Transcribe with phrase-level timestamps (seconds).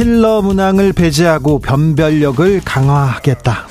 [0.00, 3.68] 킬러 문항을 배제하고 변별력을 강화하겠다.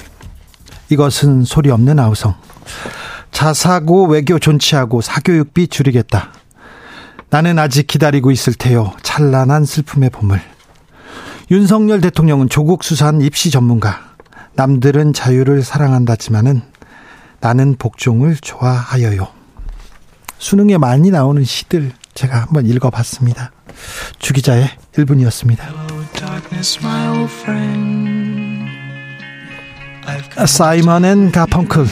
[0.90, 2.36] 이것은 소리 없는 아우성.
[3.32, 6.32] 자사고 외교 존치하고 사교육비 줄이겠다.
[7.32, 8.94] 나는 아직 기다리고 있을 테요.
[9.02, 10.40] 찬란한 슬픔의 봄을.
[11.50, 14.14] 윤석열 대통령은 조국 수산 입시 전문가.
[14.54, 16.62] 남들은 자유를 사랑한다지만은
[17.40, 19.30] 나는 복종을 좋아하여요.
[20.38, 23.52] 수능에 많이 나오는 시들 제가 한번 읽어봤습니다.
[24.20, 25.99] 주기자의 1분이었습니다.
[30.46, 31.86] 사이먼 앤 가펑클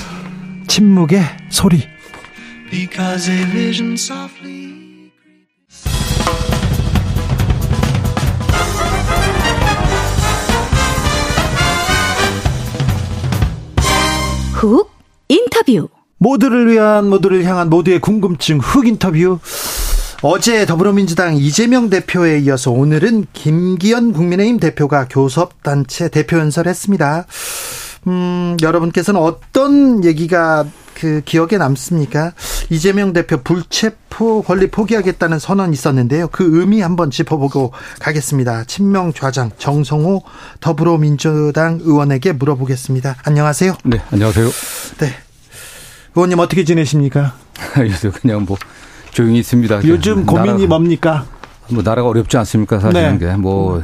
[0.67, 1.83] 침묵의 소리.
[14.53, 14.89] 훅
[15.29, 15.89] 인터뷰.
[16.19, 19.39] 모두를 위한 모두를 향한 모두의 궁금증 흑 인터뷰
[20.23, 27.27] 어제 더불어민주당 이재명 대표에 이어서 오늘은 김기현 국민의힘 대표가 교섭단체 대표 연설했습니다.
[28.07, 32.33] 음, 여러분께서는 어떤 얘기가 그 기억에 남습니까?
[32.71, 36.29] 이재명 대표 불체포 권리 포기하겠다는 선언이 있었는데요.
[36.29, 38.63] 그 의미 한번 짚어보고 가겠습니다.
[38.63, 40.23] 친명 좌장 정성호
[40.59, 43.17] 더불어민주당 의원에게 물어보겠습니다.
[43.23, 43.75] 안녕하세요.
[43.83, 44.49] 네, 안녕하세요.
[44.97, 45.13] 네.
[46.15, 47.35] 의원님 어떻게 지내십니까?
[47.77, 48.57] 요새 그냥 뭐
[49.17, 49.83] 조용히 있습니다.
[49.85, 51.25] 요즘 고민이 나라가, 뭡니까?
[51.69, 52.79] 뭐 나라가 어렵지 않습니까?
[52.79, 53.25] 사실은 네.
[53.25, 53.81] 게뭐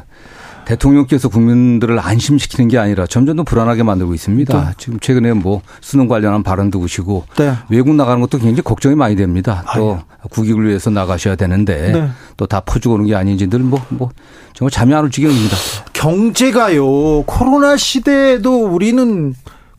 [0.65, 4.63] 대통령께서 국민들을 안심시키는 게 아니라 점점 더 불안하게 만들고 있습니다.
[4.63, 4.73] 네.
[4.77, 7.55] 지금 최근에 뭐 수능 관련한 발언도 보시고 네.
[7.69, 9.65] 외국 나가는 것도 굉장히 걱정이 많이 됩니다.
[9.75, 10.27] 또 아유.
[10.29, 12.09] 국익을 위해서 나가셔야 되는데 네.
[12.37, 14.11] 또다 퍼주고 오는 게 아닌지 늘 뭐, 뭐
[14.53, 15.57] 정말 잠이 안 올 지경입니다.
[15.93, 17.23] 경제가요.
[17.23, 19.33] 코로나 시대에도 우리는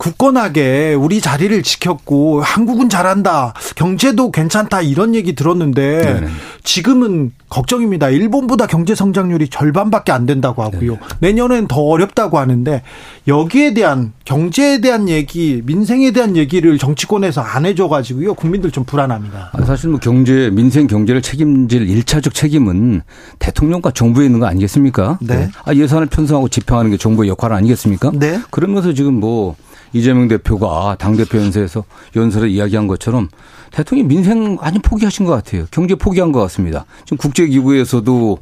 [0.05, 3.55] 굳건하게 우리 자리를 지켰고 한국은 잘한다.
[3.75, 4.83] 경제도 괜찮다.
[4.83, 6.27] 이런 얘기 들었는데 네네.
[6.63, 8.11] 지금은 걱정입니다.
[8.11, 10.93] 일본보다 경제 성장률이 절반밖에 안 된다고 하고요.
[10.93, 10.99] 네네.
[11.21, 12.83] 내년엔 더 어렵다고 하는데
[13.27, 18.35] 여기에 대한 경제에 대한 얘기, 민생에 대한 얘기를 정치권에서 안 해줘 가지고요.
[18.35, 19.53] 국민들 좀 불안합니다.
[19.65, 23.01] 사실 뭐 경제, 민생 경제를 책임질 일차적 책임은
[23.39, 25.19] 대통령과 정부에 있는 거 아니겠습니까?
[25.23, 25.49] 네.
[25.65, 28.11] 아, 예산을 편성하고 집행하는 게 정부의 역할 아니겠습니까?
[28.15, 28.39] 네.
[28.51, 29.57] 그러면서 지금 뭐
[29.95, 31.85] 이재명 대표가 당대표 연설에서
[32.17, 33.29] 연설에 이야기한 것처럼
[33.71, 35.65] 대통령이 민생 많이 포기하신 것 같아요.
[35.71, 36.85] 경제 포기한 것 같습니다.
[37.05, 38.39] 지금 국제기구에서도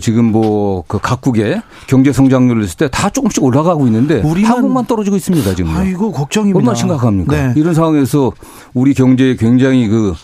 [0.00, 5.16] 지금 뭐 그 각국의 경제 성장률을 했을 때 다 조금씩 올라가고 있는데 우리만 한국만 떨어지고
[5.16, 5.76] 있습니다 지금.
[5.76, 6.58] 아이고 걱정입니다.
[6.58, 7.36] 얼마나 심각합니까?
[7.36, 7.52] 네.
[7.56, 8.32] 이런 상황에서
[8.74, 10.14] 우리 경제에 굉장히 그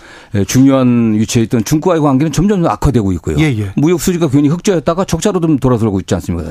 [0.47, 3.37] 중요한 위치에 있던 중국과의 관계는 점점 악화되고 있고요.
[3.39, 3.73] 예, 예.
[3.77, 6.51] 무역 수지가 괜히 흑자였다가 적자로 좀 돌아서고 있지 않습니까?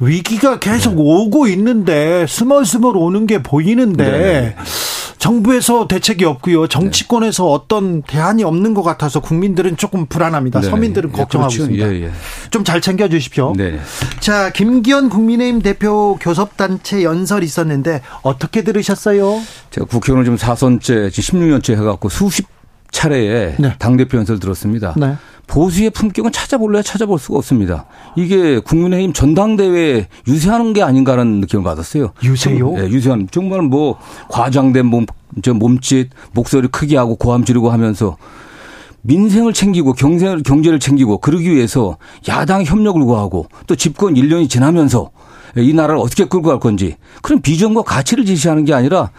[0.00, 1.02] 위기가 계속 네.
[1.02, 4.04] 오고 있는데 스멀스멀 오는 게 보이는데.
[4.04, 4.56] 네.
[5.22, 6.66] 정부에서 대책이 없고요.
[6.66, 7.50] 정치권에서 네.
[7.52, 10.60] 어떤 대안이 없는 것 같아서 국민들은 조금 불안합니다.
[10.60, 10.68] 네.
[10.68, 11.72] 서민들은 예, 걱정하고 그렇죠.
[11.72, 11.94] 있습니다.
[11.94, 12.10] 예, 예.
[12.50, 13.52] 좀잘 챙겨 주십시오.
[13.56, 13.78] 네.
[14.18, 19.40] 자, 김기현 국민의힘 대표 교섭단체 연설 있었는데 어떻게 들으셨어요?
[19.70, 22.51] 제가 국회의원 좀 4선째, 16년째 해갖고 수십
[22.92, 23.74] 차례에 네.
[23.78, 24.94] 당대표 연설 들었습니다.
[24.96, 25.16] 네.
[25.48, 27.86] 보수의 품격은 찾아볼래야 찾아볼 수가 없습니다.
[28.16, 32.12] 이게 국민의힘 전당대회 유세하는 게 아닌가라는 느낌을 받았어요.
[32.22, 32.72] 유세요?
[32.72, 33.98] 네, 유세하는 정말 뭐
[34.28, 35.06] 과장된 몸,
[35.42, 38.16] 저 몸짓, 목소리 크게 하고 고함 지르고 하면서
[39.02, 41.96] 민생을 챙기고 경제를, 경제를 챙기고 그러기 위해서
[42.28, 45.10] 야당 협력을 구하고 또 집권 1년이 지나면서
[45.56, 49.10] 이 나라를 어떻게 끌고 갈 건지 그런 비전과 가치를 제시하는 게 아니라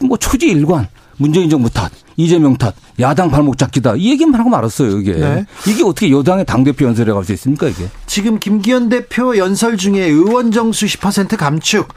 [0.00, 0.86] 뭐 초지 일관
[1.18, 3.94] 문재인 정부 탓, 이재명 탓, 야당 발목 잡기다.
[3.96, 5.12] 이 얘기만 하고 말았어요, 이게.
[5.12, 5.44] 네.
[5.66, 7.88] 이게 어떻게 여당의 당대표 연설에 갈 수 있습니까, 이게?
[8.06, 11.88] 지금 김기현 대표 연설 중에 의원 정수 10% 감축,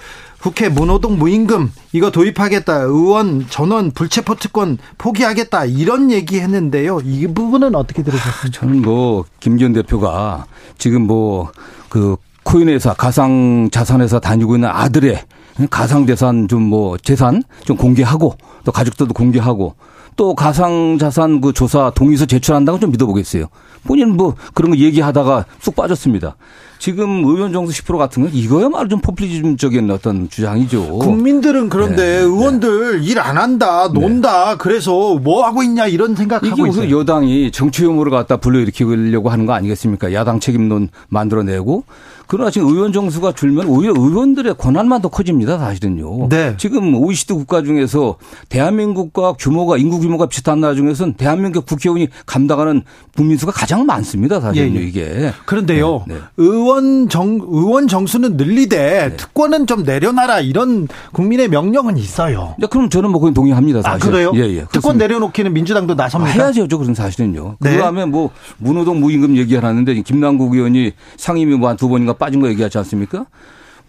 [0.42, 2.84] 국회 무노동 무임금 이거 도입하겠다.
[2.84, 5.66] 의원 전원 불체포 특권 포기하겠다.
[5.66, 7.02] 이런 얘기 했는데요.
[7.04, 8.60] 이 부분은 어떻게 들으셨습니까?
[8.60, 10.46] 저는 뭐 김기현 대표가
[10.78, 11.52] 지금 뭐
[11.90, 15.24] 그 코인 회사 가상 자산 회사 다니고 있는 아들의
[15.68, 19.76] 가상 재산 좀 뭐 재산 좀 공개하고 또 가족들도 공개하고
[20.16, 23.48] 또 가상 자산 그 조사 동의서 제출한다고 좀 믿어보겠어요.
[23.84, 26.36] 본인 뭐 그런 거 얘기하다가 쑥 빠졌습니다.
[26.80, 31.00] 지금 의원 정수 10% 같은 건 이거야말로 좀 포퓰리즘적인 어떤 주장이죠.
[31.00, 32.18] 국민들은 그런데 네.
[32.20, 33.06] 의원들 네.
[33.06, 34.56] 일안 한다, 논다, 네.
[34.58, 36.84] 그래서 뭐 하고 있냐 이런 생각하고 있어요.
[36.86, 40.14] 이게 여당이 정치 혐오를 갖다 불러일으키려고 하는 거 아니겠습니까?
[40.14, 41.84] 야당 책임론 만들어내고
[42.30, 46.30] 그러나 지금 의원 정수가 줄면 오히려 의원들의 권한만 더 커집니다, 사실은요.
[46.30, 46.54] 네.
[46.58, 48.18] 지금 OECD 국가 중에서
[48.50, 52.84] 대한민국과 규모가 인구 규모가 비슷한 나라 중에서는 대한민국 국회의원이 감당하는
[53.18, 54.88] 국민수가 가장 많습니다, 사실은요, 예, 예.
[54.88, 55.34] 이게.
[55.46, 56.04] 그런데요.
[56.08, 56.20] 네, 네.
[56.38, 59.16] 의원 정 의원 정수는 늘리되 네.
[59.16, 62.56] 특권은 좀 내려놔라 이런 국민의 명령은 있어요.
[62.58, 64.08] 네, 그럼 저는 뭐 그건 동의합니다, 사실.
[64.08, 64.32] 아, 그래요?
[64.36, 64.66] 예, 예.
[64.72, 66.34] 특권 내려놓기는 민주당도 나섭니다.
[66.34, 67.58] 아, 해야죠, 그런 사실은요.
[67.60, 67.76] 네.
[67.76, 73.26] 그다음에 뭐 문호동 무임금 얘기하는데 김남국 의원이 상임위 뭐한두 번인가 빠진 거 얘기하지 않습니까?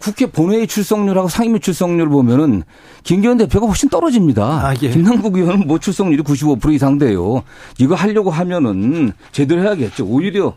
[0.00, 2.62] 국회 본회의 출석률하고 상임위 출석률 보면은
[3.05, 4.43] 김기현 대표가 훨씬 떨어집니다.
[4.43, 4.91] 아, 예.
[4.91, 7.43] 김남국 의원은 뭐 출석률이 95% 이상 돼요.
[7.79, 10.06] 이거 하려고 하면은 제대로 해야겠죠.
[10.06, 10.55] 오히려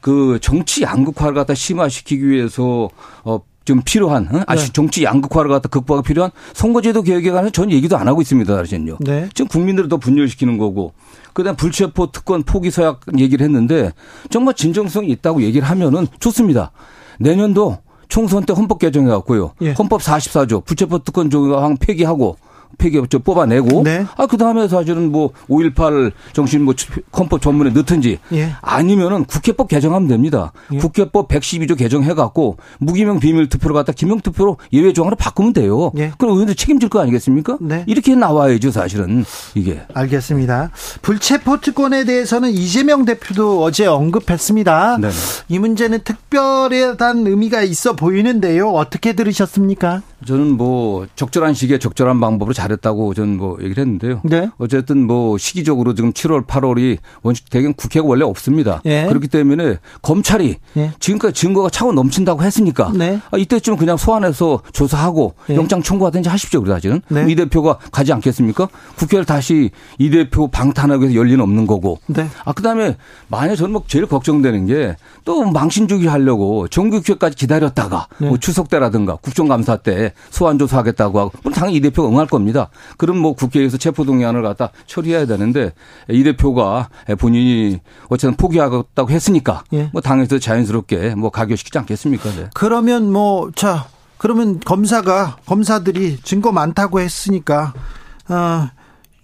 [0.00, 2.88] 그 정치 양극화를 갖다 심화시키기 위해서
[3.24, 4.44] 어, 좀 필요한 어?
[4.46, 4.72] 아시 네.
[4.72, 8.56] 정치 양극화를 갖다 극복하기 필요한 선거제도 개혁에 관해서 전 얘기도 안 하고 있습니다.
[8.56, 8.98] 사실은요.
[9.00, 9.28] 네.
[9.34, 10.92] 지금 국민들을 더 분열시키는 거고
[11.32, 13.92] 그다음 불체포 특권 포기 서약 얘기를 했는데
[14.30, 16.70] 정말 진정성이 있다고 얘기를 하면은 좋습니다.
[17.18, 19.52] 내년도 총선 때 헌법 개정해갖고요.
[19.62, 19.72] 예.
[19.72, 22.36] 헌법 44조 불체포 특권 조항 폐기하고
[22.78, 24.04] 폐기 저 뽑아내고 네.
[24.16, 26.74] 아 그 다음에 사실은 뭐 5.18 정신 뭐
[27.16, 28.52] 헌법 전문에 넣든지 예.
[28.60, 30.52] 아니면은 국회법 개정하면 됩니다.
[30.72, 30.78] 예.
[30.78, 35.92] 국회법 112조 개정해 갖고 무기명 비밀 투표를 갖다 기명 투표로 예외 조항으로 바꾸면 돼요.
[35.96, 36.12] 예.
[36.18, 37.58] 그럼 의원들 책임질 거 아니겠습니까?
[37.60, 37.84] 네.
[37.86, 39.24] 이렇게 나와야죠 사실은
[39.54, 39.80] 이게.
[39.94, 40.70] 알겠습니다.
[41.02, 44.98] 불체포 특권에 대해서는 이재명 대표도 어제 언급했습니다.
[45.00, 45.08] 네.
[45.48, 48.70] 이 문제는 특별한 의미가 있어 보이는데요.
[48.70, 50.02] 어떻게 들으셨습니까?
[50.24, 54.22] 저는 뭐 적절한 시기에 적절한 방법으로 잘했다고 저는 뭐 얘기를 했는데요.
[54.24, 54.48] 네.
[54.58, 58.80] 어쨌든 뭐 시기적으로 지금 7월, 8월이 원칙 대경 국회가 원래 없습니다.
[58.84, 59.06] 네.
[59.06, 60.92] 그렇기 때문에 검찰이 네.
[61.00, 63.20] 지금까지 증거가 차고 넘친다고 했으니까 네.
[63.30, 65.56] 아, 이때쯤 그냥 소환해서 조사하고 네.
[65.56, 66.62] 영장 청구하든지 하십시오.
[66.62, 67.26] 그래 사실은 네.
[67.28, 68.68] 이 대표가 가지 않겠습니까?
[68.96, 71.98] 국회를 다시 이 대표 방탄하기 위해서 열리는 없는 거고.
[72.06, 72.26] 네.
[72.44, 72.96] 아 그다음에
[73.28, 79.16] 만약 저는 뭐 제일 걱정되는 게 또 망신 주기 하려고 정규국회까지 기다렸다가 뭐 추석 때라든가
[79.16, 82.70] 국정감사 때 소환 조사하겠다고 하고 물론 당연히 이 대표가 응할 겁니다.
[82.96, 85.72] 그럼 뭐 국회에서 체포동의안을 갖다 처리해야 되는데
[86.08, 86.88] 이 대표가
[87.18, 89.90] 본인이 어쨌든 포기하겠다고 했으니까 예.
[89.92, 92.30] 뭐 당에서 자연스럽게 뭐 가결시키지 않겠습니까?
[92.30, 92.48] 네.
[92.54, 93.86] 그러면 뭐 자
[94.18, 97.74] 그러면 검사가 검사들이 증거 많다고 했으니까
[98.28, 98.68] 어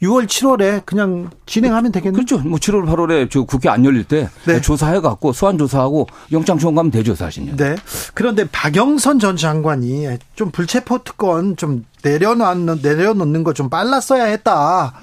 [0.02, 2.25] 6월, 7월에 그냥 진행하면 되겠네요.
[2.25, 2.38] 그렇죠.
[2.38, 4.60] 뭐 7월, 8월에 저 국회 안 열릴 때 네.
[4.60, 7.56] 조사해 갖고 소환 조사하고 영장 청구하면 되죠, 사실은.
[7.56, 7.76] 네.
[8.14, 14.94] 그런데 박영선 전 장관이 좀 불체포 특권 좀 내려놓는 내려놓는 거 좀 빨랐어야 했다.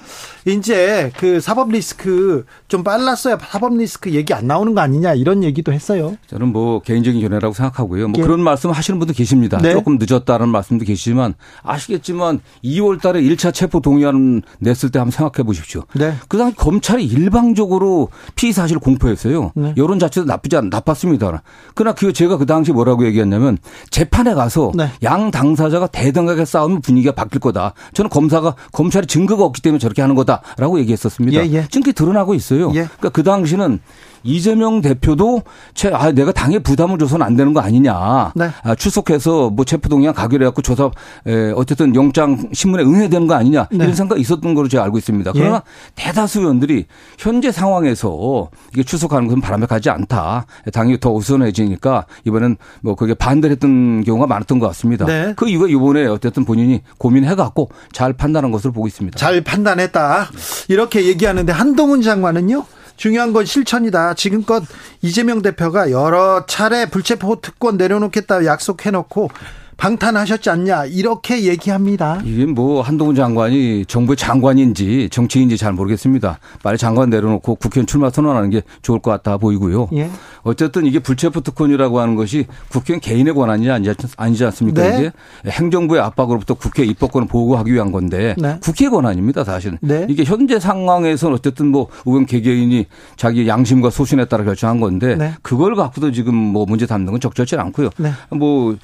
[0.45, 5.71] 이제 그 사법 리스크 좀 빨랐어야 사법 리스크 얘기 안 나오는 거 아니냐 이런 얘기도
[5.73, 6.15] 했어요.
[6.27, 8.07] 저는 뭐 개인적인 견해라고 생각하고요.
[8.07, 8.23] 뭐 예.
[8.23, 9.59] 그런 말씀 하시는 분도 계십니다.
[9.61, 9.73] 네.
[9.73, 15.83] 조금 늦었다는 말씀도 계시지만 아시겠지만 2월 달에 1차 체포 동의안 냈을 때 한번 생각해 보십시오.
[15.93, 16.15] 네.
[16.27, 19.51] 그 당시 검찰이 일방적으로 피의 사실을 공표했어요.
[19.55, 19.73] 네.
[19.77, 21.43] 여론 자체도 나쁘지 않 나빴습니다.
[21.75, 23.57] 그러나 그 제가 그 당시 뭐라고 얘기했냐면
[23.91, 24.89] 재판에 가서 네.
[25.03, 27.73] 양 당사자가 대등하게 싸우면 분위기가 바뀔 거다.
[27.93, 31.45] 저는 검사가 검찰이 증거가 없기 때문에 저렇게 하는 거다라고 얘기했었습니다.
[31.45, 31.67] 예, 예.
[31.69, 32.69] 증거 드러나고 있어요.
[32.71, 32.85] 예.
[32.85, 33.79] 그러니까 그 당시는
[34.23, 35.43] 이재명 대표도
[35.73, 38.33] 채, 아, 내가 당에 부담을 줘서는 안 되는 거 아니냐.
[38.35, 38.49] 네.
[38.63, 40.91] 아, 출석해서 뭐 체포동의안 가결해갖고 조사,
[41.27, 43.67] 에, 어쨌든 영장 신문에 응해야 되는 거 아니냐.
[43.71, 43.77] 네.
[43.77, 45.31] 이런 생각이 있었던 걸로 제가 알고 있습니다.
[45.35, 45.39] 예.
[45.39, 45.61] 그러나 예.
[45.95, 46.85] 대다수 의원들이
[47.17, 50.45] 현재 상황에서 이게 출석하는 것은 바람직하지 않다.
[50.73, 55.05] 당이 더 우선해지니까 이번엔 뭐 그게 반대를 했던 경우가 많았던 것 같습니다.
[55.05, 55.33] 네.
[55.35, 59.17] 그 이유가 이번에 어쨌든 본인이 고민해갖고 잘 판단한 것으로 보고 있습니다.
[59.17, 60.29] 잘 판단했다.
[60.67, 62.65] 이렇게 얘기하는데 한동훈 장관은요?
[62.99, 64.13] 중요한 건 실천이다.
[64.15, 64.61] 지금껏
[65.01, 69.31] 이재명 대표가 여러 차례 불체포 특권 내려놓겠다 약속해놓고
[69.79, 72.21] 방탄하셨지 않냐 이렇게 얘기합니다.
[72.25, 76.37] 이게 뭐 한동훈 장관이 정부의 장관인지 정치인지 잘 모르겠습니다.
[76.61, 79.87] 빨리 장관 내려놓고 국회의원 출마 선언하는 게 좋을 것 같아 보이고요.
[79.93, 80.09] 예.
[80.43, 84.81] 어쨌든 이게 불체포 특권이라고 하는 것이 국회의원 개인의 권한이 아니지 않습니까?
[84.81, 84.97] 네.
[84.97, 85.11] 이게
[85.49, 88.59] 행정부의 압박으로부터 국회 입법권을 보호하기 위한 건데 네.
[88.61, 89.77] 국회 권한입니다 사실은.
[89.81, 90.05] 네.
[90.09, 95.33] 이게 현재 상황에서는 어쨌든 뭐 의원 개개인이 자기 양심과 소신에 따라 결정한 건데 네.
[95.41, 97.91] 그걸 갖고도 지금 뭐 문제 삼는 건 적절치 않고요.
[97.97, 98.11] 네.
[98.29, 98.77] 뭐 예,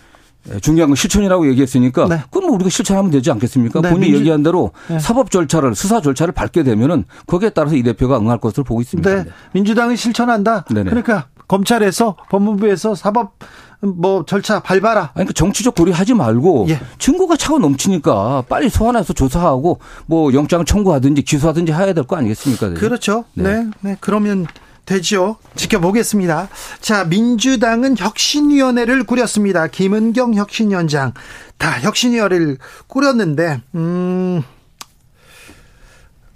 [0.62, 2.22] 중요한 건 실천이라고 얘기했으니까 네.
[2.30, 3.82] 그건 뭐 우리가 실천하면 되지 않겠습니까?
[3.82, 3.90] 네.
[3.90, 4.20] 본인이 민주...
[4.20, 5.00] 얘기한 대로 네.
[5.00, 9.24] 사법 절차를 수사 절차를 밟게 되면은 거기에 따라서 이 대표가 응할 것으로 보고 있습니다.
[9.24, 9.26] 네.
[9.54, 10.66] 민주당이 실천한다.
[10.66, 10.90] 네네.
[10.90, 13.38] 그러니까 검찰에서 법무부에서 사법
[13.82, 15.02] 뭐 절차 밟아라.
[15.02, 16.80] 아니, 그러니까 정치적 고려하지 말고 예.
[16.98, 22.74] 증거가 차고 넘치니까 빨리 소환해서 조사하고 뭐 영장을 청구하든지 기소하든지 해야 될 거 아니겠습니까?
[22.74, 23.26] 그렇죠.
[23.34, 23.44] 네.
[23.44, 23.70] 네.
[23.82, 23.98] 네.
[24.00, 24.48] 그러면
[24.86, 25.38] 되죠.
[25.56, 26.50] 지켜보겠습니다.
[26.80, 29.68] 자, 민주당은 혁신위원회를 꾸렸습니다.
[29.68, 31.14] 김은경 혁신위원장.
[31.58, 34.44] 다 혁신위원회를 꾸렸는데, 음,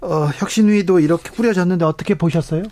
[0.00, 2.64] 어, 혁신위도 이렇게 꾸려졌는데 어떻게 보셨어요?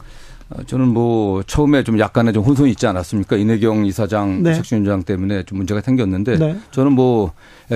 [0.50, 3.36] 어, 저는 뭐 처음에 좀 약간의 좀 혼선이 있지 않았습니까?
[3.36, 4.56] 이내경 이사장, 네.
[4.56, 6.58] 혁신위원장 때문에 좀 문제가 생겼는데 네.
[6.70, 7.32] 저는 뭐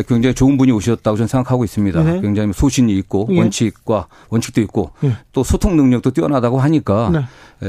[0.08, 2.02] 굉장히 좋은 분이 오셨다고 저는 생각하고 있습니다.
[2.02, 2.20] 네.
[2.22, 3.38] 굉장히 소신이 있고 예.
[3.38, 5.16] 원칙과 원칙도 있고 예.
[5.32, 7.20] 또 소통 능력도 뛰어나다고 하니까 네.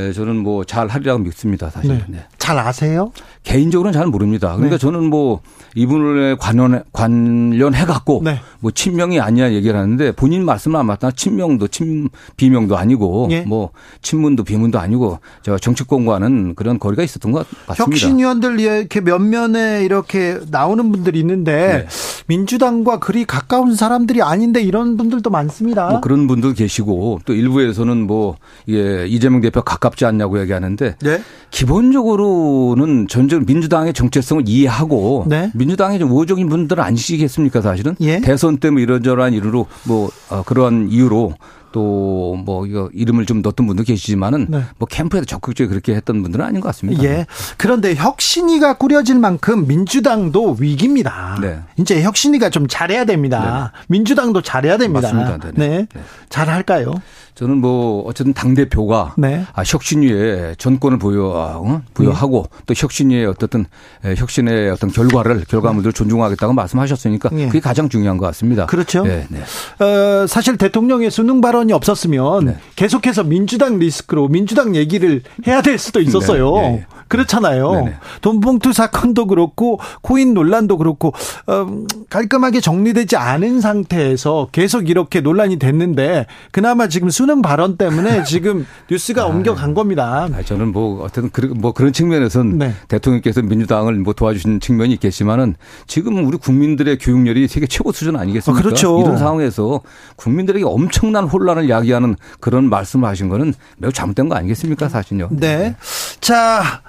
[0.07, 1.69] 예, 저는 뭐 잘 하리라고 믿습니다.
[1.69, 1.91] 사실.
[1.91, 2.05] 네.
[2.07, 2.25] 네.
[2.43, 3.13] 잘 아세요?
[3.43, 4.49] 개인적으로는 잘 모릅니다.
[4.55, 4.77] 그러니까 네.
[4.77, 5.39] 저는 뭐
[5.75, 8.41] 이분을 관련 관련해 갖고 네.
[8.59, 11.11] 뭐 친명이 아니야 얘기를 하는데 본인 말씀은 안 맞다.
[11.11, 13.41] 친명도 친 비명도 아니고 예.
[13.41, 13.69] 뭐
[14.01, 17.83] 친문도 비문도 아니고 제가 정치권과는 그런 거리가 있었던 것 같습니다.
[17.85, 21.87] 혁신위원들 이렇게 면면에 이렇게 나오는 분들이 있는데 네.
[22.27, 25.89] 민주당과 그리 가까운 사람들이 아닌데 이런 분들도 많습니다.
[25.89, 28.35] 뭐 그런 분도 계시고 또 일부에서는 뭐
[28.67, 31.21] 예, 이재명 대표 가깝지 않냐고 얘기하는데 네?
[31.51, 32.32] 기본적으로
[32.75, 35.51] 는 전적 민주당의 정체성을 이해하고 네?
[35.53, 38.19] 민주당의 좀 우호적인 분들은 아니시겠습니까 사실은 예?
[38.19, 41.33] 대선 때문에 이런저런 이유로 뭐 어, 그러한 이유로
[41.73, 44.63] 또 뭐 이거 이름을 좀 넣었던 분도 계시지만은 네.
[44.77, 47.03] 뭐 캠프에서 적극적으로 그렇게 했던 분들은 아닌 것 같습니다.
[47.03, 47.25] 예.
[47.57, 51.37] 그런데 혁신위가 꾸려질 만큼 민주당도 위기입니다.
[51.41, 51.59] 네.
[51.77, 53.71] 이제 혁신위가 좀 잘해야 됩니다.
[53.73, 53.85] 네.
[53.87, 55.13] 민주당도 잘해야 됩니다.
[55.13, 55.51] 맞습니다.
[55.51, 55.67] 네.
[55.67, 55.87] 네.
[55.93, 56.01] 네.
[56.29, 56.93] 잘할까요?
[57.35, 59.43] 저는 뭐 어쨌든 당 대표가 네.
[59.53, 61.25] 아, 혁신위에 전권을 부여
[61.65, 61.81] 어?
[61.95, 62.61] 부여하고 네.
[62.67, 63.65] 또 혁신위의 어떻든
[64.03, 67.47] 혁신의 어떤 결과를 결과물들을 존중하겠다고 말씀하셨으니까 네.
[67.47, 68.67] 그게 가장 중요한 것 같습니다.
[68.67, 69.03] 그렇죠.
[69.03, 69.83] 네, 네.
[69.83, 72.57] 어, 사실 대통령의 수능 발언 이 없었으면 네.
[72.75, 76.55] 계속해서 민주당 리스크로 민주당 얘기를 해야 될 수도 있었어요.
[76.55, 76.85] 네, 네.
[77.13, 77.71] 그렇잖아요.
[77.71, 77.93] 네네.
[78.21, 81.13] 돈봉투 사건도 그렇고 코인 논란도 그렇고
[81.45, 81.67] 어,
[82.09, 89.23] 깔끔하게 정리되지 않은 상태에서 계속 이렇게 논란이 됐는데 그나마 지금 수능 발언 때문에 지금 뉴스가
[89.23, 90.27] 아, 옮겨간 겁니다.
[90.33, 92.73] 아, 저는 뭐 어쨌든 그, 뭐 그런 측면에서는 네.
[92.87, 95.55] 대통령께서 민주당을 뭐 도와주신 측면이 있겠지만은
[95.85, 98.59] 지금 우리 국민들의 교육열이 세계 최고 수준 아니겠습니까?
[98.59, 98.99] 아, 그렇죠.
[98.99, 99.81] 이런 상황에서
[100.15, 105.29] 국민들에게 엄청난 혼란 을 야기하는 그런 말씀을 하신 거는 매우 잘못된 거 아니겠습니까, 사실요.
[105.31, 105.57] 네.
[105.57, 105.75] 네.
[106.19, 106.81] 자,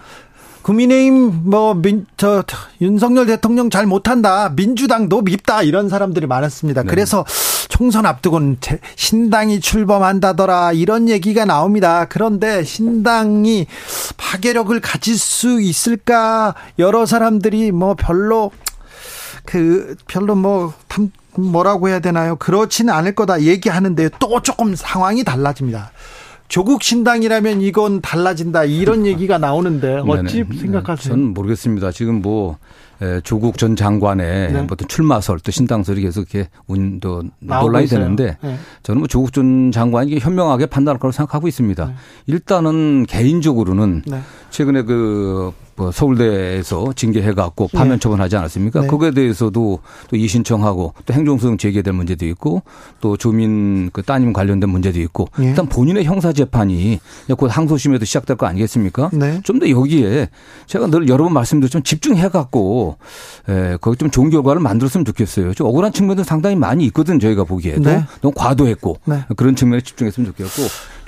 [0.62, 2.42] 국민의힘 뭐 민 저
[2.80, 6.82] 윤석열 대통령 잘 못한다 민주당도 밉다 이런 사람들이 많았습니다.
[6.82, 6.88] 네.
[6.88, 7.24] 그래서
[7.68, 8.56] 총선 앞두고는
[8.96, 12.06] 신당이 출범한다더라 이런 얘기가 나옵니다.
[12.08, 13.66] 그런데 신당이
[14.16, 18.50] 파괴력을 가질 수 있을까 여러 사람들이 뭐 별로
[19.44, 20.72] 그 별로 뭐
[21.40, 22.36] 뭐라고 해야 되나요?
[22.36, 25.90] 그렇지는 않을 거다 얘기하는데 또 조금 상황이 달라집니다.
[26.46, 30.58] 조국 신당이라면 이건 달라진다 이런 얘기가 나오는데 어찌 네네.
[30.60, 31.14] 생각하세요?
[31.14, 31.90] 저는 모르겠습니다.
[31.90, 32.58] 지금 뭐
[33.22, 34.66] 조국 전 장관의 네.
[34.70, 38.58] 어떤 출마설 또 신당설이 계속 이렇게 운도 논란이 되는데 네.
[38.82, 41.86] 저는 뭐 조국 전 장관이 현명하게 판단할 거라고 생각하고 있습니다.
[41.86, 41.94] 네.
[42.26, 44.20] 일단은 개인적으로는 네.
[44.50, 47.98] 최근에 그 뭐 서울대에서 징계해갖고 파면 네.
[47.98, 48.82] 처분하지 않았습니까?
[48.82, 48.86] 네.
[48.86, 52.62] 거기에 대해서도 또 이신청하고 또 행정소송 제기될 문제도 있고
[53.00, 55.46] 또 주민 그 따님 관련된 문제도 있고 네.
[55.46, 57.00] 일단 본인의 형사 재판이
[57.36, 59.10] 곧 항소심에도 시작될 거 아니겠습니까?
[59.12, 59.40] 네.
[59.42, 60.28] 좀더 여기에
[60.66, 62.96] 제가 늘 여러 번 말씀드렸지만 집중해갖고
[63.48, 65.54] 에, 거기 좀 좋은 결과를 만들었으면 좋겠어요.
[65.54, 68.04] 좀 억울한 측면도 상당히 많이 있거든 저희가 보기에도 네.
[68.20, 69.24] 너무 과도했고 네.
[69.36, 70.62] 그런 측면에 집중했으면 좋겠고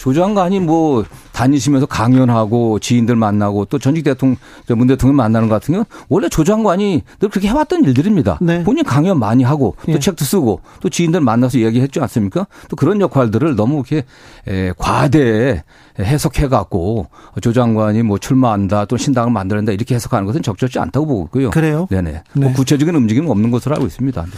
[0.07, 4.37] 조 장관이 뭐 다니시면서 강연하고 지인들 만나고 또 전직 대통령
[4.69, 8.39] 문 대통령 만나는 것 같은 경우는 원래 조 장관이 늘 그렇게 해왔던 일들입니다.
[8.41, 8.63] 네.
[8.63, 9.99] 본인 강연 많이 하고 또 예.
[9.99, 12.47] 책도 쓰고 또 지인들 만나서 이야기했지 않습니까?
[12.69, 14.05] 또 그런 역할들을 너무 이렇게
[14.47, 15.65] 에, 과대
[15.99, 17.09] 해석해 갖고
[17.41, 21.51] 조 장관이 뭐 출마한다 또 신당을 만들어낸다 이렇게 해석하는 것은 적절치 않다고 보고 있고요.
[21.51, 21.89] 그래요?
[21.91, 22.13] 네네.
[22.13, 22.41] 뭐 네.
[22.43, 24.23] 뭐 구체적인 움직임은 없는 것으로 알고 있습니다.
[24.23, 24.31] 네.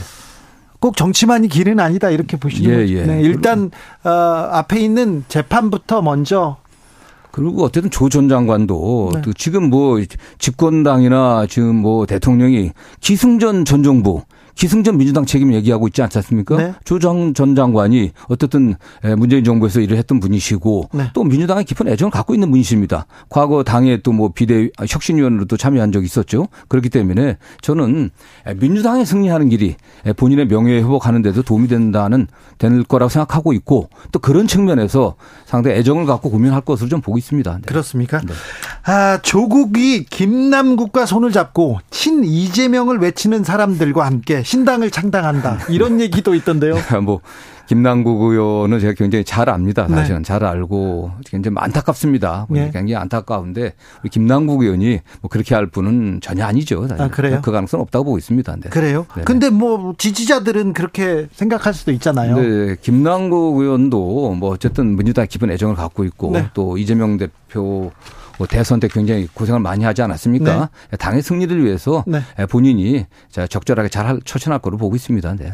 [0.80, 3.04] 꼭 정치만이 길은 아니다 이렇게 보시는 예, 예.
[3.04, 3.70] 네, 일단
[4.04, 6.56] 어, 앞에 있는 재판부터 먼저
[7.30, 9.32] 그리고 어쨌든 조 전 장관도 네.
[9.36, 10.00] 지금 뭐
[10.38, 14.22] 집권당이나 지금 뭐 대통령이 기승전 전 정부
[14.58, 16.56] 기승전 민주당 책임 얘기하고 있지 않지 않습니까?
[16.56, 16.74] 네.
[16.84, 18.74] 조정 전 장관이 어떻든
[19.16, 21.04] 문재인 정부에서 일을 했던 분이시고 네.
[21.14, 23.06] 또 민주당에 깊은 애정을 갖고 있는 분이십니다.
[23.30, 26.48] 과거 당에 또 뭐 비대 혁신위원으로도 참여한 적이 있었죠.
[26.66, 28.10] 그렇기 때문에 저는
[28.56, 29.76] 민주당에 승리하는 길이
[30.16, 32.26] 본인의 명예 회복하는 데도 도움이 된다는
[32.58, 35.14] 될 거라고 생각하고 있고 또 그런 측면에서
[35.46, 37.52] 상당히 애정을 갖고 고민할 것으로 좀 보고 있습니다.
[37.58, 37.60] 네.
[37.64, 38.20] 그렇습니까?
[38.22, 38.32] 네.
[38.86, 45.58] 아, 조국이 김남국과 손을 잡고 친 이재명을 외치는 사람들과 함께 신당을 창당한다.
[45.68, 46.76] 이런 얘기도 있던데요.
[47.02, 47.20] 뭐
[47.66, 49.86] 김남국 의원은 제가 굉장히 잘 압니다.
[49.86, 49.94] 네.
[49.94, 50.24] 사실은 네.
[50.24, 52.46] 잘 알고 굉장히 안타깝습니다.
[52.48, 52.70] 네.
[52.72, 56.88] 굉장히 안타까운데 우리 김남국 의원이 뭐 그렇게 할 분은 전혀 아니죠.
[56.88, 57.02] 사실.
[57.02, 57.40] 아, 그래요?
[57.42, 58.56] 그 가능성 없다고 보고 있습니다.
[58.56, 58.70] 네.
[58.70, 59.04] 그래요?
[59.14, 59.22] 네.
[59.24, 62.36] 근데 뭐 지지자들은 그렇게 생각할 수도 있잖아요.
[62.40, 66.48] 네, 김남국 의원도 뭐 어쨌든 민주당 깊은 애정을 갖고 있고 네.
[66.54, 67.92] 또 이재명 대표
[68.38, 70.70] 뭐 대선 때 굉장히 고생을 많이 하지 않았습니까?
[70.90, 70.96] 네.
[70.96, 72.22] 당의 승리를 위해서 네.
[72.48, 75.34] 본인이 적절하게 잘 처신할 거로 보고 있습니다.
[75.36, 75.52] 네.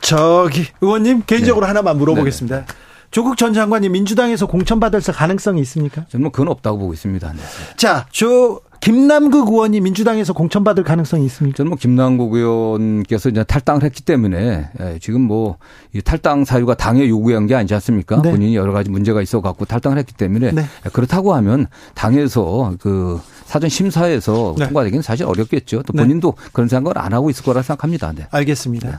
[0.00, 1.68] 저기 의원님 개인적으로 네.
[1.68, 2.56] 하나만 물어보겠습니다.
[2.56, 2.66] 네네.
[3.10, 6.04] 조국 전 장관이 민주당에서 공천받을 가능성이 있습니까?
[6.08, 7.32] 저는 뭐 그건 없다고 보고 있습니다.
[7.32, 7.38] 네.
[7.76, 11.56] 자, 저 김남국 의원이 민주당에서 공천받을 가능성이 있습니까?
[11.56, 15.56] 저는 뭐 김남국 의원께서 이제 탈당을 했기 때문에 예, 지금 뭐
[15.94, 18.20] 이 탈당 사유가 당에 요구한 게 아니지 않습니까?
[18.20, 18.32] 네.
[18.32, 20.62] 본인이 여러 가지 문제가 있어 갖고 탈당을 했기 때문에 네.
[20.84, 24.64] 예, 그렇다고 하면 당에서 그 사전 심사에서 네.
[24.64, 25.84] 통과되기는 사실 어렵겠죠.
[25.84, 26.02] 또 네.
[26.02, 26.48] 본인도 네.
[26.52, 28.12] 그런 생각을 안 하고 있을 거라 생각합니다.
[28.12, 28.26] 네.
[28.28, 28.90] 알겠습니다.
[28.90, 28.96] 네.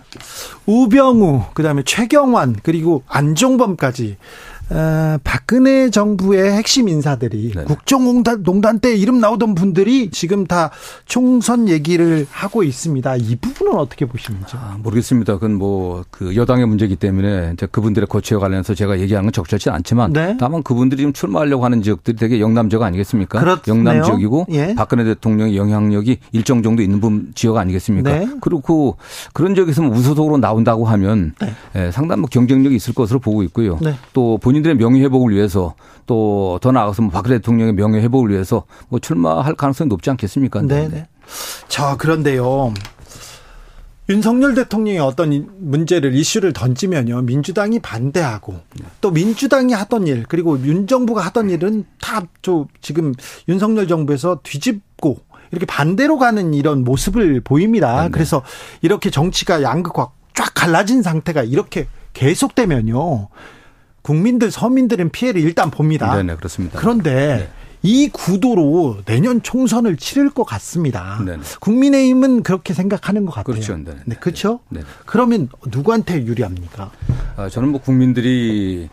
[0.67, 4.15] 우병우 그다음에 최경환 그리고 안종범까지
[4.69, 7.63] 어, 박근혜 정부의 핵심 인사들이 네.
[7.65, 10.71] 국정농단 농단 때 이름 나오던 분들이 지금 다
[11.05, 13.15] 총선 얘기를 하고 있습니다.
[13.17, 14.47] 이 부분은 어떻게 보십니까?
[14.57, 15.33] 아, 모르겠습니다.
[15.35, 20.13] 그건 뭐 그 여당의 문제이기 때문에 이제 그분들의 거취에 관련해서 제가 얘기하는 건 적절치 않지만
[20.13, 20.37] 네.
[20.39, 23.39] 다만 그분들이 지금 출마하려고 하는 지역들이 되게 영남 지역 아니겠습니까?
[23.39, 23.61] 그렇네요.
[23.67, 24.73] 영남 지역이고 예.
[24.75, 28.09] 박근혜 대통령의 영향력이 일정 정도 있는 분 지역 아니겠습니까?
[28.19, 28.27] 네.
[28.41, 28.97] 그리고
[29.33, 31.53] 그런 지역에서 뭐 우소속으로 나온다고 하면 네.
[31.75, 33.77] 예, 상당 뭐 경쟁력이 있을 것으로 보고 있고요.
[33.81, 33.93] 네.
[34.13, 34.54] 또 본.
[34.55, 39.55] 본인들의 명예 회복을 위해서 또 더 나아가서 뭐 박근혜 대통령의 명예 회복을 위해서 뭐 출마할
[39.55, 40.61] 가능성이 높지 않겠습니까?
[40.61, 40.87] 네.
[40.87, 41.07] 네.
[41.67, 42.73] 자, 그런데요.
[44.07, 48.59] 윤석열 대통령이 어떤 문제를 이슈를 던지면요 민주당이 반대하고
[49.01, 53.13] 또 민주당이 하던 일 그리고 윤 정부가 하던 일은 다 저 지금
[53.49, 55.17] 윤석열 정부에서 뒤집고
[55.51, 58.03] 이렇게 반대로 가는 이런 모습을 보입니다.
[58.03, 58.09] 네.
[58.11, 58.43] 그래서
[58.83, 63.29] 이렇게 정치가 양극화 쫙 갈라진 상태가 이렇게 계속되면요
[64.09, 66.21] 국민들 서민들은 피해를 일단 봅니다.
[66.21, 66.79] 네, 그렇습니다.
[66.79, 67.49] 그런데 네.
[67.81, 71.19] 이 구도로 내년 총선을 치를 것 같습니다.
[71.25, 71.41] 네네.
[71.59, 73.55] 국민의힘은 그렇게 생각하는 것 같아요.
[73.55, 73.75] 그렇죠.
[73.77, 73.97] 네네.
[74.05, 74.59] 네, 그렇죠.
[74.69, 76.91] 네 그러면 누구한테 유리합니까?
[77.35, 78.89] 아, 저는 뭐 국민들이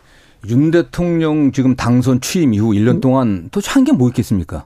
[0.49, 4.65] 윤 대통령 지금 당선 취임 이후 1년 동안 도대체 한 게 뭐 있겠습니까?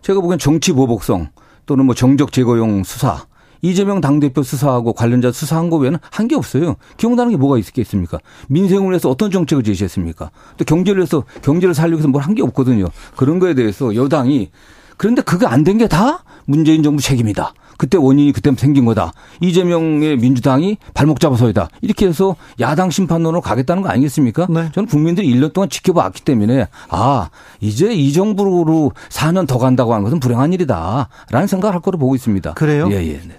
[0.00, 1.28] 제가 보기엔 정치 보복성
[1.66, 3.26] 또는 뭐 정적 제거용 수사
[3.62, 6.76] 이재명 당대표 수사하고 관련자 수사한 거 외에는 한 게 없어요.
[6.96, 8.18] 기억나는 게 뭐가 있겠습니까?
[8.48, 10.30] 민생을 위해서 어떤 정책을 제시했습니까?
[10.56, 12.86] 또 경제를 위해서 경제를 살리기 위해서 뭘 한 게 없거든요.
[13.16, 14.50] 그런 거에 대해서 여당이
[14.96, 17.54] 그런데 그게 안된 게 다 문재인 정부 책임이다.
[17.78, 19.12] 그때 원인이 그때 생긴 거다.
[19.40, 21.68] 이재명의 민주당이 발목 잡아서이다.
[21.80, 24.46] 이렇게 해서 야당 심판론으로 가겠다는 거 아니겠습니까?
[24.50, 24.70] 네.
[24.72, 30.20] 저는 국민들이 1년 동안 지켜봤기 때문에 아 이제 이 정부로 4년 더 간다고 하는 것은
[30.20, 31.08] 불행한 일이다.
[31.30, 32.54] 라는 생각을 할 거로 보고 있습니다.
[32.54, 32.88] 그래요?
[32.92, 33.20] 예, 예.
[33.26, 33.38] 네.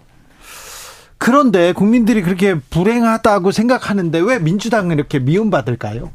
[1.24, 6.12] 그런데 국민들이 그렇게 불행하다고 생각하는데 왜 민주당은 이렇게 미움받을까요?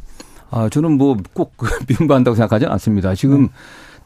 [0.50, 1.54] 아, 저는 뭐 꼭
[1.88, 3.14] 미움받는다고 생각하지 않습니다.
[3.14, 3.48] 지금 음.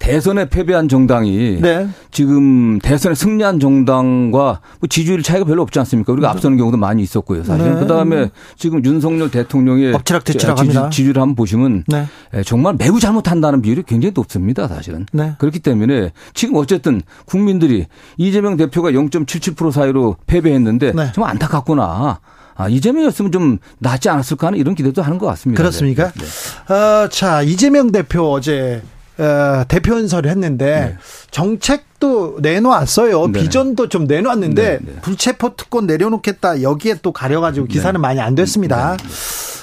[0.02, 1.88] 대선에 패배한 정당이 네.
[2.10, 6.12] 지금 대선에 승리한 정당과 뭐 지지율 차이가 별로 없지 않습니까?
[6.12, 6.32] 우리가 네.
[6.32, 7.44] 앞서는 경우도 많이 있었고요.
[7.44, 7.78] 사실 네.
[7.78, 12.06] 그다음에 지금 윤석열 대통령의 엎치락뒤치락 지지, 를 한번 보시면 네.
[12.34, 14.66] 예, 정말 매우 잘못한다는 비율이 굉장히 높습니다.
[14.66, 15.06] 사실은.
[15.12, 15.34] 네.
[15.38, 17.86] 그렇기 때문에 지금 어쨌든 국민들이
[18.16, 21.12] 이재명 대표가 0.77% 사이로 패배했는데 네.
[21.14, 22.18] 정말 안타깝구나.
[22.54, 25.62] 아, 이재명이었으면 좀 낫지 않았을까 하는 이런 기대도 하는 것 같습니다.
[25.62, 26.10] 그렇습니까?
[26.10, 26.74] 네.
[26.74, 28.82] 어, 자, 이재명 대표 어제
[29.18, 30.96] 어, 대표 연설을 했는데 네.
[31.30, 33.28] 정책도 내놓았어요.
[33.28, 33.40] 네.
[33.40, 34.78] 비전도 좀 내놓았는데 네.
[34.80, 35.00] 네.
[35.02, 37.98] 불체포 특권 내려놓겠다 여기에 또 가려가지고 기사는 네.
[38.00, 38.96] 많이 안 됐습니다.
[38.96, 39.04] 네.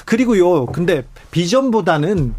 [0.04, 2.34] 그리고요, 근데 비전보다는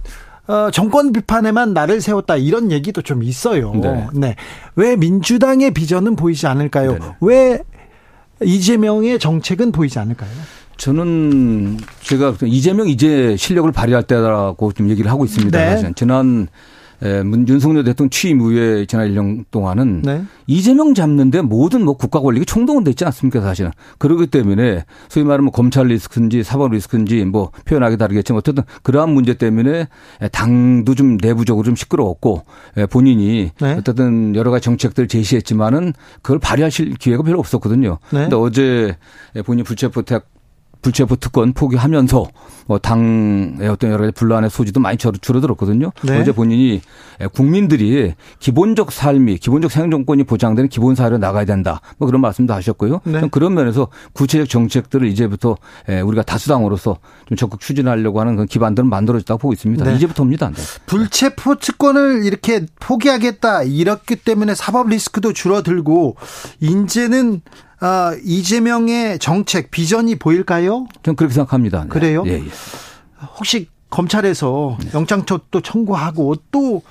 [0.47, 3.73] 어, 정권 비판에만 나를 세웠다 이런 얘기도 좀 있어요.
[4.13, 4.35] 네.
[4.75, 6.97] 왜 민주당의 비전은 보이지 않을까요?
[7.21, 7.59] 왜
[8.41, 10.29] 이재명의 정책은 보이지 않을까요?
[10.77, 15.75] 저는 제가 이재명 이제 실력을 발휘할 때라고 좀 얘기를 하고 있습니다.
[15.75, 15.91] 네.
[15.95, 16.47] 지난
[17.03, 20.23] 예, 문 윤석열 대통령 취임 이후에 지난 1년 동안은 네.
[20.47, 25.51] 이재명 잡는데 모든 뭐 국가 권력이 총동원 됐지 않습니까 사실은 그렇기 때문에 소위 말하면 뭐
[25.51, 29.87] 검찰 리스크인지 사법 리스크인지 뭐 표현하기 다르겠지만 어쨌든 그러한 문제 때문에
[30.31, 32.45] 당도 좀 내부적으로 좀 시끄러웠고
[32.77, 33.75] 예, 본인이 네.
[33.77, 37.97] 어쨌든 여러 가지 정책들 을 제시했지만은 그걸 발휘하실 기회가 별로 없었거든요.
[38.11, 38.19] 네.
[38.21, 38.97] 근데 어제
[39.45, 40.03] 본인 불체포
[40.81, 42.27] 불체포 특권 포기하면서
[42.67, 45.91] 뭐 당의 어떤 여러 가지 분란의 소지도 많이 줄어들었거든요.
[46.03, 46.19] 네.
[46.19, 46.81] 어제 본인이
[47.33, 51.81] 국민들이 기본적 삶이 기본적 생존권이 보장되는 기본 사회로 나가야 된다.
[51.97, 53.01] 뭐 그런 말씀도 하셨고요.
[53.03, 53.27] 네.
[53.29, 55.57] 그런 면에서 구체적 정책들을 이제부터
[56.05, 59.85] 우리가 다수당으로서 좀 적극 추진하려고 하는 그런 기반들은 만들어졌다고 보고 있습니다.
[59.85, 59.95] 네.
[59.95, 60.49] 이제부터입니다.
[60.49, 60.61] 네.
[60.85, 66.15] 불체포 특권을 이렇게 포기하겠다 이렇기 때문에 사법 리스크도 줄어들고
[66.59, 67.41] 이제는
[67.81, 70.85] 아, 이재명의 정책 비전이 보일까요?
[71.03, 71.83] 전 그렇게 생각합니다.
[71.83, 71.89] 네.
[71.89, 72.23] 그래요?
[72.27, 72.43] 예, 예.
[73.37, 74.89] 혹시 검찰에서 네.
[74.93, 76.81] 영장초 또 청구하고 또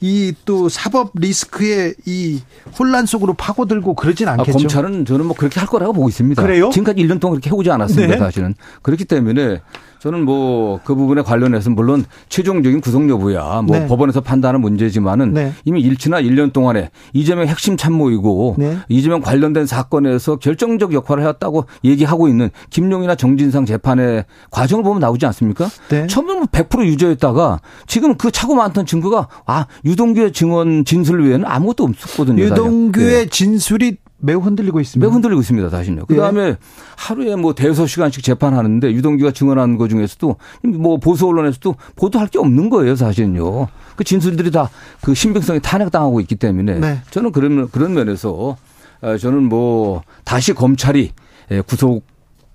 [0.00, 2.40] 이또 사법 리스크의 이
[2.78, 4.50] 혼란 속으로 파고들고 그러진 아, 않겠죠.
[4.50, 6.42] 아, 검찰은 저는 뭐 그렇게 할 거라고 보고 있습니다.
[6.42, 6.70] 그래요?
[6.70, 8.14] 지금까지 1년 동안 그렇게 해오지 않았습니다.
[8.14, 8.18] 네.
[8.18, 9.60] 사실은 그렇기 때문에
[10.02, 13.86] 저는 뭐 그 부분에 관련해서 물론 최종적인 구속 여부야 뭐 네.
[13.86, 15.52] 법원에서 판단하는 문제지만은 네.
[15.64, 18.78] 이미 일치나 1년 동안에 이재명 핵심 참모이고 네.
[18.88, 25.68] 이재명 관련된 사건에서 결정적 역할을 해왔다고 얘기하고 있는 김용이나 정진상 재판의 과정을 보면 나오지 않습니까?
[25.88, 26.06] 네.
[26.06, 32.42] 처음에는 100%뭐 유죄였다가 지금 그 차고 많던 증거가 아 유동규의 증언 진술 외에는 아무것도 없었거든요.
[32.42, 33.26] 유동규의 네.
[33.26, 35.06] 진술이 매우 흔들리고 있습니다.
[35.06, 36.06] 매우 흔들리고 있습니다, 사실요.
[36.06, 36.56] 그 다음에 예.
[36.96, 42.70] 하루에 뭐 대여섯 시간씩 재판하는데 유동규가 증언한 것 중에서도 뭐 보수 언론에서도 보도할 게 없는
[42.70, 43.68] 거예요, 사실은요.
[43.96, 44.70] 그 진술들이 다
[45.02, 47.00] 그 신빙성이 탄핵당하고 있기 때문에 네.
[47.10, 48.56] 저는 그런 그런 면에서
[49.00, 51.10] 아, 저는 뭐 다시 검찰이
[51.50, 52.04] 예, 구속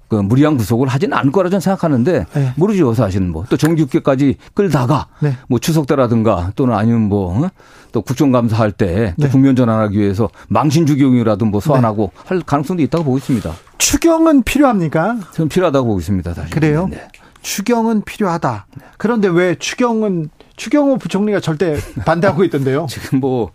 [0.07, 2.53] 그 무리한 구속을 하지는 않을 거라 저는 생각하는데 네.
[2.55, 5.35] 모르죠 사실은 뭐 또 정규직까지 끌다가 네.
[5.47, 7.49] 뭐 추석 때라든가 또는 아니면 뭐또
[7.95, 8.01] 어?
[8.01, 9.29] 국정감사할 때 네.
[9.29, 12.21] 국면 전환하기 위해서 망신 주경이라도 뭐 소환하고 네.
[12.25, 13.51] 할 가능성도 있다고 보고 있습니다.
[13.77, 15.17] 추경은 필요합니까?
[15.33, 16.33] 저는 필요하다고 보고 있습니다.
[16.33, 16.49] 사실.
[16.51, 16.87] 그래요?
[16.89, 17.07] 네.
[17.41, 18.67] 추경은 필요하다.
[18.97, 22.87] 그런데 왜 추경은 추경호 부총리가 절대 반대하고 있던데요?
[22.89, 23.51] 지금 뭐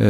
[0.00, 0.06] 에,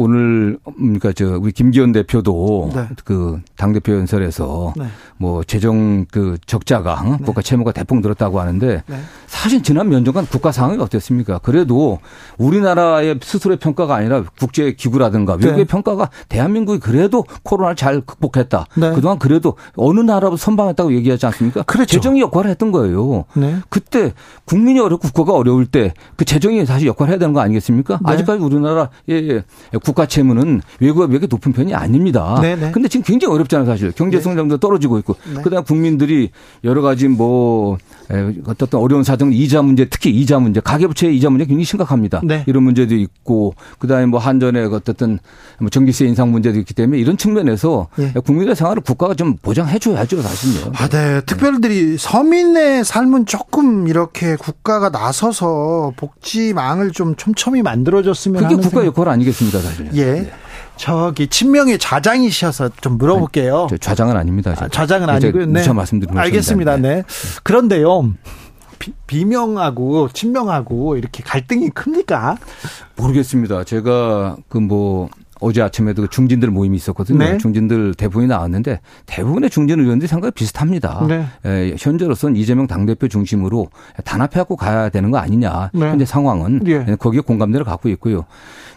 [0.00, 2.88] 오늘 그러니까 저 우리 김기현 대표도 네.
[3.04, 4.86] 그당 대표 연설에서 네.
[5.16, 7.24] 뭐 재정 그 적자가 네.
[7.24, 8.96] 국가 채무가 대폭 늘었다고 하는데 네.
[9.40, 11.38] 사실 지난 몇 년간 국가 상황이 어땠습니까?
[11.38, 12.00] 그래도
[12.38, 15.46] 우리나라의 스스로의 평가가 아니라 국제 기구라든가 네.
[15.46, 18.66] 외국의 평가가 대한민국이 그래도 코로나를 잘 극복했다.
[18.76, 18.92] 네.
[18.92, 21.62] 그동안 그래도 어느 나라보다 선방했다고 얘기하지 않습니까?
[21.62, 21.86] 그렇죠.
[21.92, 23.24] 재정이 역할을 했던 거예요.
[23.68, 24.12] 그때
[24.44, 28.00] 국민이 어렵고 국가가 어려울 때 그 재정이 사실 역할을 해야 되는 거 아니겠습니까?
[28.02, 29.44] 아직까지 우리나라 예, 예.
[29.84, 32.38] 국가 채무는 외국에 비해 높은 편이 아닙니다.
[32.42, 32.72] 네 네.
[32.72, 33.92] 근데 지금 굉장히 어렵잖아요, 사실.
[33.92, 34.22] 경제 네.
[34.22, 35.14] 성장도 떨어지고 있고.
[35.32, 35.42] 네.
[35.42, 36.30] 그다음 국민들이
[36.64, 37.78] 여러 가지 뭐
[38.46, 42.20] 어떤 어려운 사정 이자 문제, 특히 이자 문제, 가계부채 이자 문제 굉장히 심각합니다.
[42.24, 42.44] 네.
[42.46, 45.18] 이런 문제도 있고 그다음에 뭐 한전의 어떻든
[45.58, 48.12] 뭐 전기세 인상 문제도 있기 때문에 이런 측면에서 네.
[48.12, 50.72] 국민의 생활을 국가가 좀 보장해 줘야죠, 사실요.
[50.74, 51.20] 아, 네.
[51.22, 59.60] 특별들이 서민의 삶은 조금 이렇게 국가가 나서서 복지망을 좀 촘촘히 만들어줬으면 그게 국가 역할 아니겠습니까,
[59.60, 59.90] 사실.
[59.94, 60.12] 예.
[60.12, 60.30] 네.
[60.78, 63.66] 저기 친명의 좌장이셔서 좀 물어볼게요.
[63.70, 64.54] 아니, 좌장은 아닙니다.
[64.58, 65.46] 아, 좌장은 아니고요.
[65.46, 65.72] 네.
[65.72, 66.76] 말씀드리는 알겠습니다.
[66.76, 66.96] 네.
[66.96, 67.02] 네.
[67.42, 68.12] 그런데요.
[69.06, 72.36] 비, 명하고 친명하고 이렇게 갈등이 큽니까?
[72.96, 73.64] 모르겠습니다.
[73.64, 75.08] 제가 그 뭐
[75.40, 77.18] 어제 아침에도 그 중진들 모임이 있었거든요.
[77.18, 77.38] 네.
[77.38, 81.06] 중진들 대부분이 나왔는데 대부분의 중진 의원들이 생각이 비슷합니다.
[81.06, 81.26] 네.
[81.44, 83.68] 에, 현재로서는 이재명 당대표 중심으로
[84.04, 85.70] 단합해갖고 가야 되는 거 아니냐.
[85.72, 85.86] 네.
[85.86, 86.96] 현재 상황은 예.
[86.98, 88.24] 거기에 공감대를 갖고 있고요.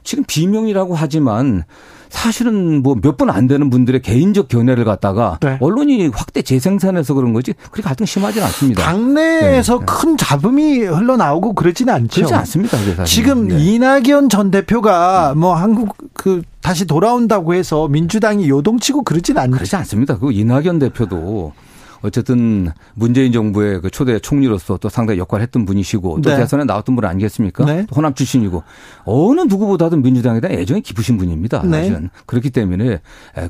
[0.04, 1.64] 지금 비명이라고 하지만
[2.10, 5.58] 사실은 뭐몇분안 되는 분들의 개인적 견해를 갖다가 네.
[5.62, 8.84] 언론이 확대 재생산해서 그런 거지 그렇게 갈등 심하지는 않습니다.
[8.84, 9.86] 당내에서 네.
[9.88, 12.16] 큰 잡음이 흘러나오고 그러지는 않죠.
[12.16, 12.78] 그렇지 않습니다.
[13.06, 13.64] 지금 네.
[13.64, 19.52] 이낙연 전 대표가 뭐 한국 그 다시 돌아온다고 해서 민주당이 요동치고 그러진 않죠.
[19.52, 20.18] 그렇지 않습니다.
[20.20, 21.54] 그 이낙연 대표도
[22.02, 26.38] 어쨌든 문재인 정부의 그 초대 총리로서 또 상당히 역할을 했던 분이시고 또 네.
[26.38, 27.66] 대선에 나왔던 분 아니겠습니까?
[27.66, 27.86] 네.
[27.96, 28.64] 호남 출신이고
[29.06, 31.64] 어느 누구보다도 민주당에 대한 애정이 깊으신 분입니다.
[31.64, 31.78] 네.
[31.78, 32.10] 사실은.
[32.26, 33.02] 그렇기 때문에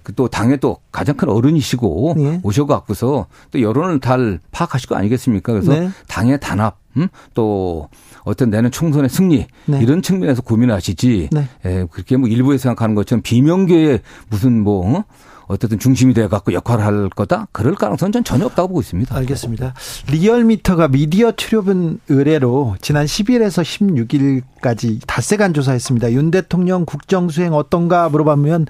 [0.04, 2.40] 그또 당의 또 가장 큰 어른이시고 네.
[2.44, 5.54] 오셔갖고서 또 여론을 잘 파악하실 거 아니겠습니까?
[5.54, 5.90] 그래서 네.
[6.08, 7.08] 당의 단합 음?
[7.34, 7.88] 또
[8.24, 9.80] 어떤 내년 총선의 승리 네.
[9.82, 11.48] 이런 측면에서 고민하시지 네.
[11.66, 15.04] 에, 그렇게 뭐 일부에 생각하는 것처럼 비명계의 무슨 뭐 어?
[15.52, 17.48] 어쨌든 중심이 돼 갖고 역할을 할 거다.
[17.52, 19.14] 그럴 가능성은 전 전혀 없다고 보고 있습니다.
[19.16, 19.74] 알겠습니다.
[20.10, 26.14] 리얼미터가 미디어 출연분 의뢰로 지난 10일에서 16일까지 닷새간 조사했습니다.
[26.14, 28.68] 윤 대통령 국정 수행 어떤가 물어보면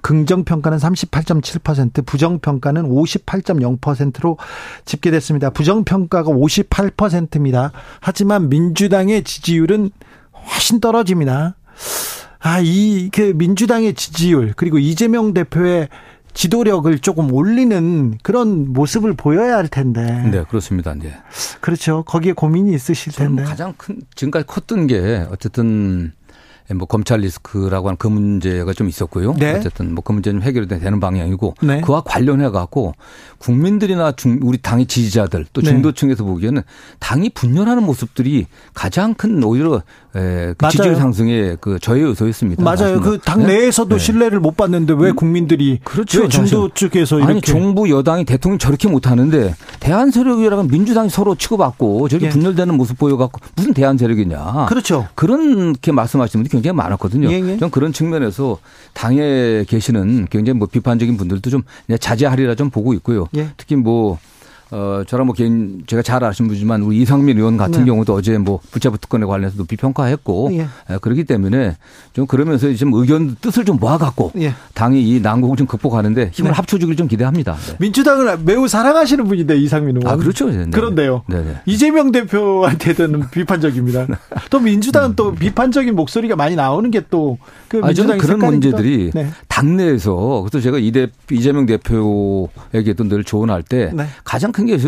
[0.00, 4.38] 긍정 평가는 38.7%, 부정 평가는 58.0%로
[4.86, 5.50] 집계됐습니다.
[5.50, 7.72] 부정 평가가 58%입니다.
[8.00, 9.90] 하지만 민주당의 지지율은
[10.32, 11.56] 훨씬 떨어집니다.
[12.40, 15.88] 아, 이, 그, 민주당의 지지율, 그리고 이재명 대표의
[16.34, 20.02] 지도력을 조금 올리는 그런 모습을 보여야 할 텐데.
[20.30, 20.94] 네, 그렇습니다.
[20.94, 21.14] 네.
[21.60, 22.02] 그렇죠.
[22.02, 23.44] 거기에 고민이 있으실 텐데.
[23.44, 26.12] 가장 큰, 지금까지 컸던 게 어쨌든
[26.74, 29.34] 뭐 검찰 리스크라고 하는 그 문제가 좀 있었고요.
[29.34, 29.52] 네.
[29.52, 31.80] 어쨌든 뭐 그 문제는 해결이 되는 방향이고 네.
[31.82, 32.94] 그와 관련해 갖고
[33.38, 35.68] 국민들이나 중 우리 당의 지지자들 또 네.
[35.68, 36.30] 중도층에서 네.
[36.30, 36.62] 보기에는
[37.00, 39.82] 당이 분열하는 모습들이 가장 큰 오히려
[40.14, 42.62] 그 지지율 상승의 그 저의 요소였습니다.
[42.62, 43.00] 맞아요.
[43.00, 43.98] 그 당 내에서도 네.
[43.98, 45.16] 신뢰를 못 받는데 왜 음.
[45.16, 46.22] 국민들이 그렇죠.
[46.22, 51.34] 왜 중도 측에서 이렇게 아니 정부 여당이 대통령 저렇게 못 하는데 대한 세력이라면 민주당이 서로
[51.34, 52.30] 치고받고 저렇게 예.
[52.30, 54.66] 분열되는 모습 보여 갖고 무슨 대한 세력이냐.
[54.68, 55.08] 그렇죠.
[55.16, 57.30] 그렇게 말씀하시는 분이 굉장히 많았거든요.
[57.30, 57.56] 예, 예.
[57.56, 58.58] 좀 그런 측면에서
[58.92, 61.62] 당에 계시는 굉장히 뭐 비판적인 분들도 좀
[61.98, 63.26] 자제하리라 좀 보고 있고요.
[63.36, 63.48] 예.
[63.56, 64.18] 특히 뭐
[64.74, 67.84] 어, 저랑 뭐 개인, 제가 잘 아시는 분이지만 우리 이상민 의원 같은 네.
[67.84, 70.66] 경우도 어제 뭐 붙잡부 특권에 관련해서 높이 평가했고 예.
[70.90, 70.98] 예.
[71.00, 71.76] 그렇기 때문에
[72.12, 74.52] 좀 그러면서 지금 의견 뜻을 좀 모아갖고 예.
[74.74, 76.56] 당이 이 난국을 좀 극복하는데 힘을 네.
[76.56, 77.54] 합쳐주길 좀 기대합니다.
[77.54, 77.76] 네.
[77.78, 80.12] 민주당을 매우 사랑하시는 분인데 이상민 의원.
[80.12, 80.50] 아, 그렇죠.
[80.50, 80.68] 네.
[80.68, 81.22] 그런데요.
[81.28, 81.44] 네네.
[81.44, 81.60] 네.
[81.66, 84.08] 이재명 대표한테는 비판적입니다.
[84.50, 85.14] 또 민주당은 음.
[85.14, 89.28] 또 비판적인 목소리가 많이 나오는 게 또그 민주당 그런 문제들이 네.
[89.46, 94.06] 당내에서 그래서 제가 이대, 이재명 대표에게도 늘 조언할 때 네.
[94.24, 94.78] 가장 큰게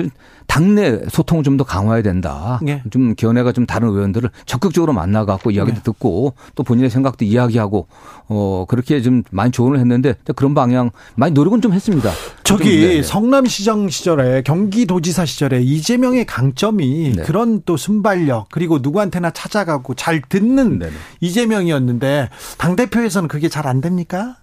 [0.46, 2.60] 당내 소통을 좀 더 강화해야 된다.
[2.62, 2.82] 네.
[2.90, 5.82] 좀 견해가 좀 다른 의원들을 적극적으로 만나 갖고 이야기도 네.
[5.82, 7.88] 듣고 또 본인의 생각도 이야기하고
[8.28, 12.10] 어 그렇게 좀 많이 조언을 했는데 그런 방향 많이 노력은 좀 했습니다.
[12.44, 13.02] 저기 네, 네.
[13.02, 17.22] 성남시장 시절에 경기도지사 시절에 이재명의 강점이 네.
[17.22, 20.90] 그런 또 순발력 그리고 누구한테나 찾아가고 잘 듣는 네.
[21.20, 24.36] 이재명이었는데 당 대표에서는 그게 잘 안 됩니까?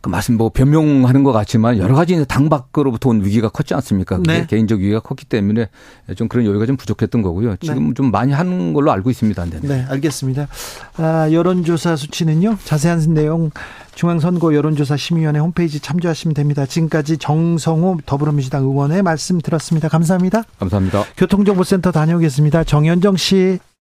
[0.00, 4.18] 그 말씀 뭐 변명하는 것 같지만 여러 가지 당 밖으로부터 온 위기가 컸지 않습니까?
[4.24, 4.46] 네.
[4.46, 5.68] 개인적 위기가 컸기 때문에
[6.16, 7.56] 좀 그런 여유가 좀 부족했던 거고요.
[7.56, 7.94] 지금 네.
[7.94, 9.44] 좀 많이 하는 걸로 알고 있습니다.
[9.46, 10.48] 네, 네 알겠습니다.
[10.96, 12.58] 아, 여론조사 수치는요.
[12.64, 13.50] 자세한 내용
[13.94, 16.66] 중앙선거 여론조사 심의위원회 홈페이지 참조하시면 됩니다.
[16.66, 19.88] 지금까지 정성호 더불어민주당 의원의 말씀 들었습니다.
[19.88, 20.42] 감사합니다.
[20.58, 21.04] 감사합니다.
[21.16, 22.64] 교통정보센터 다녀오겠습니다.
[22.64, 23.58] 정현정 씨.